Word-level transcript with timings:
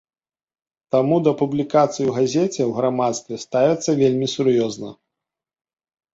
Таму 0.95 1.17
да 1.25 1.33
публікацый 1.41 2.05
у 2.13 2.15
газеце 2.17 2.47
ў 2.65 2.71
грамадстве 2.79 3.35
ставяцца 3.45 3.89
вельмі 4.01 4.27
сур'ёзна. 4.35 4.89